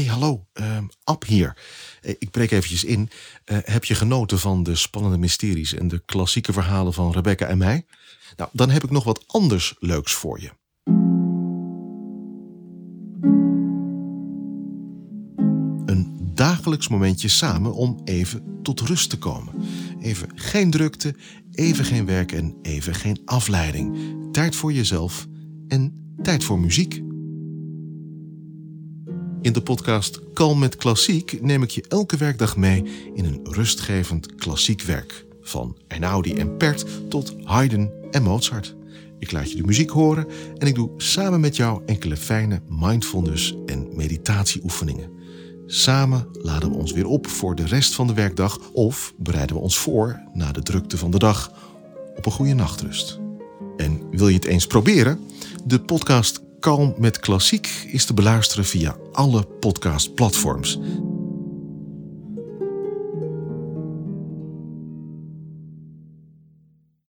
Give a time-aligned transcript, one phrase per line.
[0.00, 1.56] Hey, hallo, uh, Ab hier.
[2.00, 3.10] Eh, ik breek eventjes in.
[3.44, 7.58] Uh, heb je genoten van de spannende mysteries en de klassieke verhalen van Rebecca en
[7.58, 7.86] mij?
[8.36, 10.50] Nou, dan heb ik nog wat anders leuks voor je.
[15.86, 19.54] Een dagelijks momentje samen om even tot rust te komen.
[20.00, 21.14] Even geen drukte,
[21.50, 23.96] even geen werk en even geen afleiding.
[24.32, 25.26] Tijd voor jezelf
[25.68, 27.09] en tijd voor muziek.
[29.42, 34.34] In de podcast Kalm met Klassiek neem ik je elke werkdag mee in een rustgevend
[34.34, 35.24] klassiek werk.
[35.42, 38.76] Van Einaudi en Pert tot Haydn en Mozart.
[39.18, 40.26] Ik laat je de muziek horen
[40.58, 45.10] en ik doe samen met jou enkele fijne mindfulness en meditatieoefeningen.
[45.66, 49.62] Samen laden we ons weer op voor de rest van de werkdag of bereiden we
[49.62, 51.52] ons voor na de drukte van de dag
[52.16, 53.18] op een goede nachtrust.
[53.76, 55.20] En wil je het eens proberen?
[55.64, 60.78] De podcast Kalm met Klassiek is te beluisteren via alle podcastplatforms.